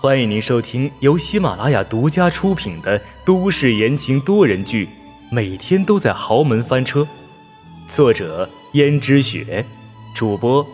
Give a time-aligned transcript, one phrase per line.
[0.00, 4.86] 欢迎您收听由喜马拉雅独家出品的都市言情多人剧
[5.30, 7.00] 《每天都在豪门翻车》，
[7.88, 9.64] 作者：胭脂雪，
[10.14, 10.66] 主播：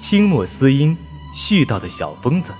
[0.00, 0.96] 清墨思音，
[1.32, 2.52] 絮叨的小疯子。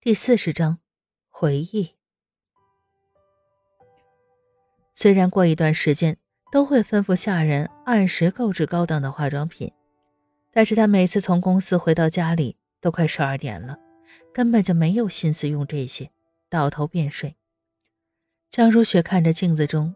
[0.00, 0.78] 第四十章，
[1.28, 1.90] 回忆。
[4.94, 6.16] 虽然过一段时间
[6.50, 9.70] 都会吩咐下人按时购置高档的化妆品，
[10.54, 12.56] 但是他每次从公司回到家里。
[12.80, 13.78] 都快十二点了，
[14.32, 16.10] 根本就没有心思用这些，
[16.48, 17.36] 倒头便睡。
[18.48, 19.94] 江如雪看着镜子中，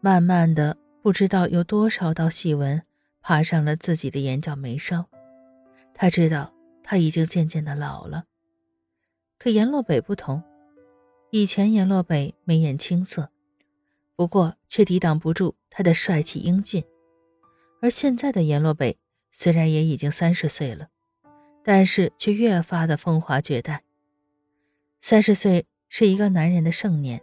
[0.00, 2.82] 慢慢的，不知道有多少道细纹
[3.20, 5.06] 爬上了自己的眼角眉梢。
[5.94, 8.24] 她知道她已经渐渐的老了。
[9.38, 10.42] 可阎洛北不同，
[11.30, 13.30] 以前阎洛北眉眼青涩，
[14.16, 16.84] 不过却抵挡不住他的帅气英俊，
[17.80, 18.96] 而现在的阎洛北
[19.32, 20.90] 虽然也已经三十岁了。
[21.64, 23.82] 但是却越发的风华绝代。
[25.00, 27.22] 三十岁是一个男人的盛年，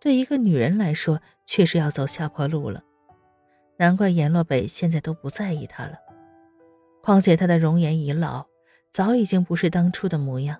[0.00, 2.82] 对一个女人来说却是要走下坡路了。
[3.76, 5.98] 难怪阎洛北现在都不在意她了。
[7.02, 8.46] 况且她的容颜已老，
[8.90, 10.58] 早已经不是当初的模样。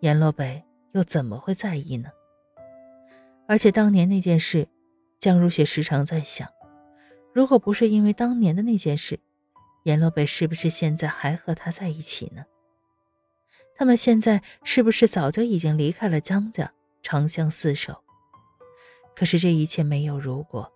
[0.00, 2.10] 阎洛北又怎么会在意呢？
[3.48, 4.68] 而且当年那件事，
[5.18, 6.48] 江如雪时常在想，
[7.34, 9.20] 如果不是因为当年的那件事，
[9.84, 12.44] 阎洛北是不是现在还和他在一起呢？
[13.74, 18.04] 他们现在是不是早就已经离开了江家，长相厮守？
[19.14, 20.72] 可是这一切没有如果。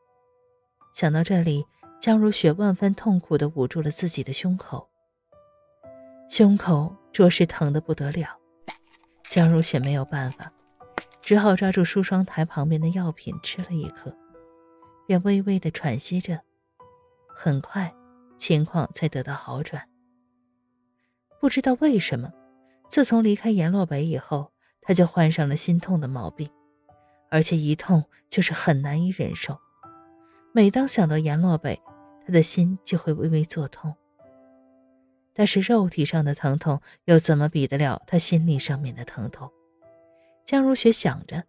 [0.92, 1.64] 想到这里，
[2.00, 4.88] 江如雪万分痛苦地捂住了自己的胸口，
[6.28, 8.38] 胸口着实疼得不得了。
[9.28, 10.52] 江如雪没有办法，
[11.20, 14.16] 只好抓住梳妆台旁边的药品吃了一颗，
[15.06, 16.40] 便微微地喘息着。
[17.34, 17.95] 很快。
[18.36, 19.88] 情况才得到好转。
[21.40, 22.32] 不知道为什么，
[22.88, 26.50] 自从离开阎洛北以后，他就患上了心痛的毛病，
[27.30, 29.58] 而且一痛就是很难以忍受。
[30.52, 31.80] 每当想到阎洛北，
[32.26, 33.94] 他的心就会微微作痛。
[35.34, 39.52] 但是肉体上的疼痛又怎么比得了他心理上面的疼痛？
[40.46, 41.44] 江如雪想着，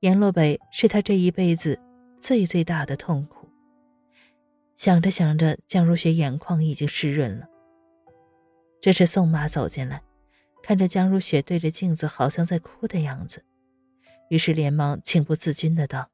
[0.00, 1.80] 阎洛北是他这一辈子
[2.20, 3.43] 最最大的痛苦。
[4.76, 7.48] 想着想着，江如雪眼眶已经湿润了。
[8.80, 10.02] 这时，宋妈走进来，
[10.62, 13.44] 看着江如雪对着镜子，好像在哭的样子，
[14.28, 16.10] 于是连忙情不自禁的道：“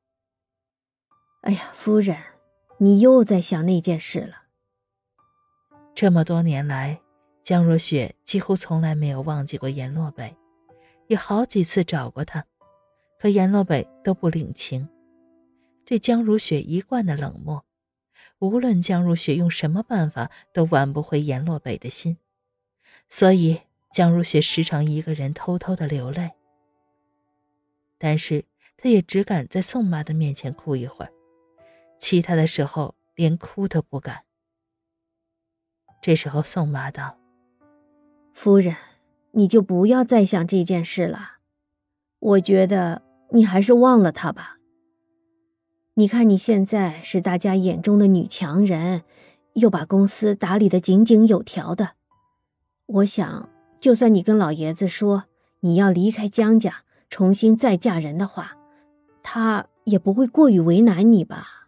[1.43, 2.16] 哎呀，夫人，
[2.78, 4.43] 你又在想那件事了。
[5.94, 7.00] 这么多年来，
[7.43, 10.37] 江如雪几乎从来没有忘记过阎洛北，
[11.09, 12.44] 也好几次找过他，
[13.19, 14.88] 可阎洛北都不领情，
[15.84, 17.65] 对江如雪一贯的冷漠。”
[18.38, 22.16] 无论江如雪用什么办法，都挽不回颜洛北的心，
[23.08, 26.32] 所以江如雪时常一个人偷偷的流泪。
[27.98, 28.44] 但是
[28.76, 31.12] 她也只敢在宋妈的面前哭一会儿，
[31.98, 34.22] 其他的时候连哭都不敢。
[36.00, 37.19] 这时候，宋妈道
[38.32, 38.75] ：“夫人，
[39.32, 41.38] 你就不要再想这件事了，
[42.19, 43.02] 我觉得
[43.32, 44.56] 你还是忘了他吧。”
[46.00, 49.03] 你看，你现在是大家眼中的女强人，
[49.53, 51.91] 又把公司打理的井井有条的。
[52.87, 55.25] 我想，就算你跟老爷子说
[55.61, 58.56] 你要离开江家，重新再嫁人的话，
[59.22, 61.66] 他也不会过于为难你吧？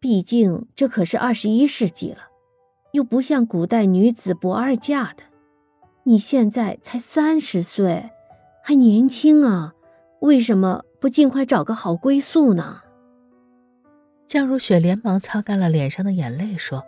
[0.00, 2.30] 毕竟这可是二十一世纪了，
[2.92, 5.22] 又不像古代女子不二嫁的。
[6.04, 8.08] 你现在才三十岁，
[8.62, 9.74] 还年轻啊，
[10.20, 12.80] 为什么不尽快找个好归宿呢？
[14.26, 16.84] 江如雪连忙擦干了脸上的眼泪，说：“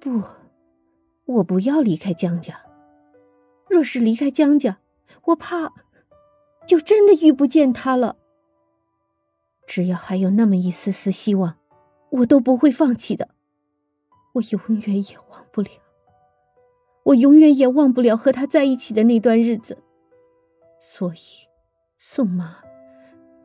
[0.00, 0.22] 不，
[1.26, 2.58] 我不要离开江家。
[3.68, 4.78] 若是离开江家，
[5.24, 5.72] 我怕
[6.66, 8.16] 就真的遇不见他了。
[9.66, 11.56] 只要还有那么一丝丝希望，
[12.10, 13.28] 我都不会放弃的。
[14.34, 15.68] 我永远也忘不了，
[17.02, 19.82] 我永远也忘不了和他在一起的那段日子。
[20.78, 21.18] 所以，
[21.98, 22.58] 宋妈，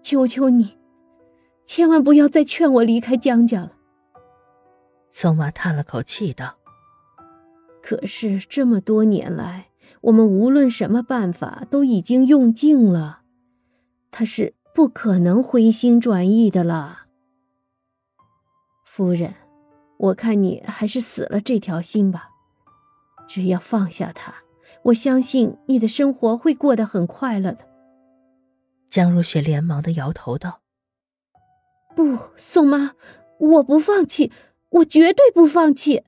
[0.01, 0.77] 求求你。”
[1.73, 3.71] 千万不要再劝我离开江家了。
[5.09, 6.57] 宋妈叹了口气道
[7.81, 9.69] ：“可是这么多年来，
[10.01, 13.21] 我们无论什么办法都已经用尽了，
[14.11, 17.03] 他是不可能回心转意的了。
[18.85, 19.33] 夫人，
[19.97, 22.31] 我看你还是死了这条心吧。
[23.29, 24.35] 只要放下他，
[24.83, 27.65] 我相信你的生活会过得很快乐的。”
[28.91, 30.59] 江如雪连忙的摇头道。
[31.95, 32.95] 不，宋妈，
[33.37, 34.31] 我不放弃，
[34.69, 36.03] 我绝对不放弃。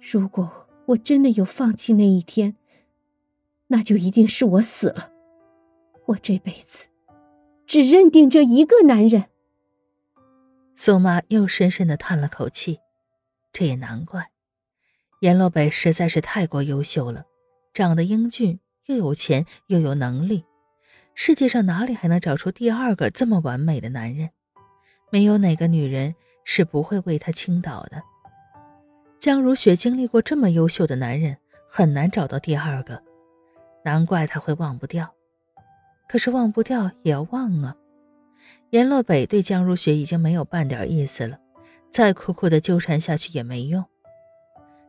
[0.00, 2.56] 如果我真的有放弃那一天，
[3.68, 5.10] 那就一定是我死了。
[6.06, 6.88] 我这辈子
[7.66, 9.26] 只认定这一个男人。
[10.74, 12.80] 宋妈又深深的叹了口气，
[13.52, 14.30] 这也难怪，
[15.20, 17.26] 阎洛北实在是太过优秀了，
[17.72, 20.44] 长得英俊，又有钱，又有能力，
[21.14, 24.30] 世界上哪里还能找出第二个这么完美的男人？
[25.10, 26.14] 没有哪个女人
[26.44, 28.02] 是不会为他倾倒的。
[29.18, 31.36] 江如雪经历过这么优秀的男人，
[31.68, 33.02] 很难找到第二个，
[33.84, 35.14] 难怪他会忘不掉。
[36.08, 37.76] 可是忘不掉也要忘啊！
[38.70, 41.38] 阎洛北对江如雪已经没有半点意思了，
[41.90, 43.84] 再苦苦的纠缠下去也没用。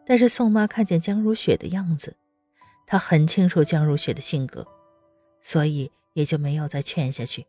[0.06, 2.18] 但是宋妈看见江如雪的样子，
[2.88, 4.68] 她很清楚江如雪的性格，
[5.42, 7.46] 所以也就没有再劝下去，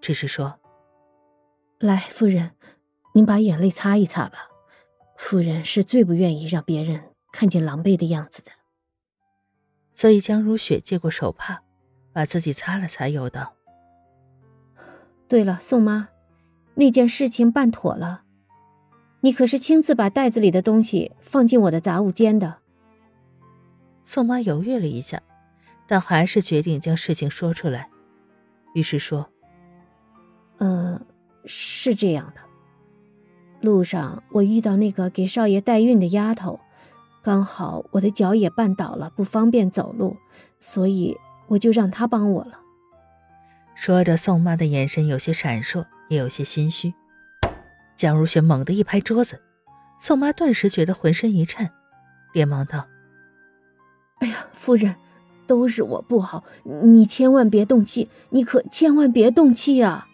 [0.00, 0.60] 只是说
[1.80, 2.52] ：“来，夫人，
[3.14, 4.48] 您把眼泪擦一擦吧。
[5.16, 8.50] 夫人是最不愿意让别人看见狼狈的样子的。”
[9.94, 11.62] 所以江如雪接过手帕，
[12.12, 13.54] 把自己擦了擦，又道。
[15.28, 16.08] 对了，宋妈，
[16.74, 18.24] 那件事情办妥了，
[19.20, 22.58] 你可是亲自把袋子里的东西放进我的杂物间的。
[24.02, 25.22] 宋妈犹豫了一下，
[25.86, 27.88] 但还是决定将事情说出来，
[28.74, 29.30] 于是说
[30.58, 31.00] ：“呃，
[31.46, 32.42] 是这样的，
[33.62, 36.60] 路上我遇到那个给少爷代孕的丫头，
[37.22, 40.16] 刚好我的脚也绊倒了，不方便走路，
[40.60, 41.16] 所以
[41.48, 42.60] 我就让她帮我了。”
[43.74, 46.94] 说着，宋妈的眼神有些闪烁，也有些心虚。
[47.96, 49.42] 蒋如雪猛地一拍桌子，
[49.98, 51.70] 宋妈顿时觉得浑身一颤，
[52.32, 52.88] 连忙道
[54.18, 54.96] ：“哎呀，夫人，
[55.46, 60.08] 都是我不好，你千万别动气，你可千万别动气啊！”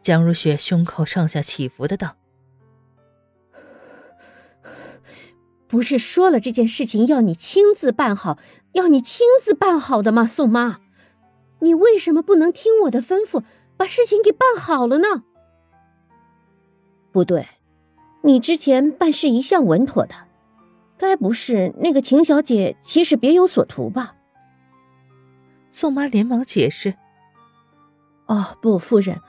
[0.00, 2.16] 江如雪胸口上下起伏的道
[5.68, 8.38] ：“不是说了这件事情要你亲自办好，
[8.72, 10.26] 要你亲自办好的吗？
[10.26, 10.80] 宋妈。”
[11.60, 13.44] 你为什么不能听我的吩咐，
[13.76, 15.22] 把事情给办好了呢？
[17.12, 17.46] 不对，
[18.22, 20.14] 你之前办事一向稳妥的，
[21.02, 24.14] 该不是那个秦小姐其实别有所图吧？
[25.68, 26.94] 宋妈连忙解释
[28.26, 29.20] ：“哦，不，夫人，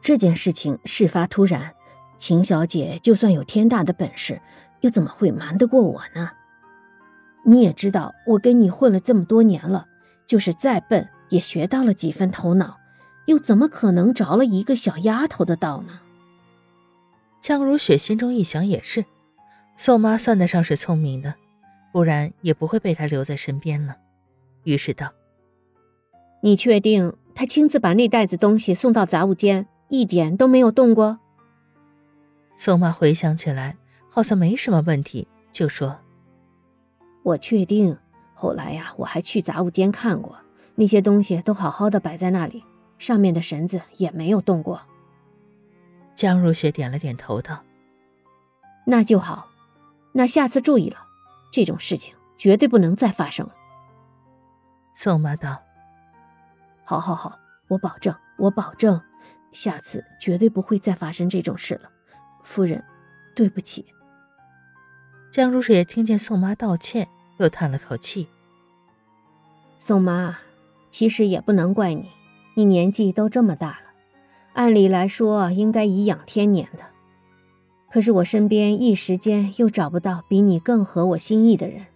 [0.00, 1.74] 这件事情事发突然，
[2.18, 4.42] 秦小姐就算有天大的本事，
[4.80, 6.32] 又怎么会瞒得过我呢？
[7.44, 9.86] 你也知道，我跟你混了这么多年了，
[10.26, 12.80] 就是再笨。”也学到了几分头脑，
[13.26, 16.00] 又怎么可能着了一个小丫头的道呢？
[17.40, 19.04] 江如雪心中一想，也是，
[19.80, 21.36] 宋妈算得上是聪明的，
[21.90, 23.96] 不然也不会被他留在身边了。
[24.64, 25.14] 于是道
[26.44, 31.18] ：“你确定他亲自把那袋子东西送到杂物间，一点都没有动过？”
[32.56, 33.78] 宋妈回想起来，
[34.10, 36.00] 好像没什么问题，就说
[37.24, 37.96] ：“我确定。
[38.34, 40.36] 后来呀，我还去杂物间看过。”
[40.76, 42.62] 那些东西都好好的摆在那里，
[42.98, 44.82] 上面的绳子也没有动过。
[46.14, 47.64] 江如雪点了点头，道
[48.84, 49.48] ：“那就好，
[50.12, 50.98] 那下次注意了，
[51.52, 53.54] 这种事情绝对不能再发生了。”
[54.94, 55.62] 宋妈道
[56.84, 59.00] ：“好，好，好，我保证，我保证，
[59.52, 61.90] 下次绝对不会再发生这种事了。
[62.42, 62.84] 夫人，
[63.34, 63.86] 对不起。”
[65.30, 67.08] 江如水听见宋妈道歉，
[67.38, 68.28] 又叹了口气
[69.78, 70.38] ：“宋妈。”
[70.92, 72.10] 其实也不能怪你，
[72.56, 73.92] 你年纪都这么大了，
[74.54, 76.82] 按理来说应该颐养天年的。
[77.90, 81.86] 可是我身边一时间又找不到比你更合我心意的人，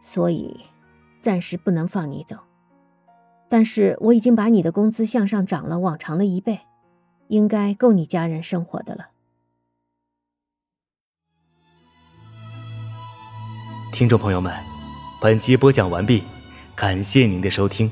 [0.00, 0.60] 所以
[1.20, 2.36] 暂时不能放你走。
[3.48, 6.60] 但是我已经把你的工资向上涨了往常的一倍，
[7.28, 9.10] 应该够你家人生活的了。
[13.92, 14.52] 听众朋友们，
[15.20, 16.24] 本集播讲完毕，
[16.74, 17.88] 感谢您的收听。